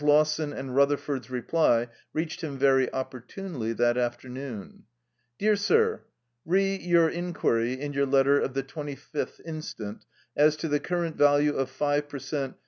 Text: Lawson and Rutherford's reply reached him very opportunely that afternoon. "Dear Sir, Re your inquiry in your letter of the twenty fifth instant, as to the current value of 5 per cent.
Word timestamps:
Lawson 0.03 0.51
and 0.51 0.75
Rutherford's 0.75 1.29
reply 1.29 1.87
reached 2.11 2.41
him 2.41 2.57
very 2.57 2.91
opportunely 2.91 3.71
that 3.73 3.99
afternoon. 3.99 4.83
"Dear 5.37 5.55
Sir, 5.55 6.01
Re 6.43 6.75
your 6.77 7.07
inquiry 7.07 7.73
in 7.79 7.93
your 7.93 8.07
letter 8.07 8.39
of 8.39 8.55
the 8.55 8.63
twenty 8.63 8.95
fifth 8.95 9.39
instant, 9.45 10.07
as 10.35 10.55
to 10.55 10.67
the 10.67 10.79
current 10.79 11.17
value 11.17 11.53
of 11.55 11.69
5 11.69 12.09
per 12.09 12.17
cent. 12.17 12.55